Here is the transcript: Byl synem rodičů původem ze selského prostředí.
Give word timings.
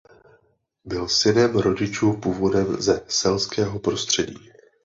Byl 0.85 1.07
synem 1.07 1.55
rodičů 1.57 2.13
původem 2.13 2.81
ze 2.81 3.05
selského 3.09 3.79
prostředí. 3.79 4.49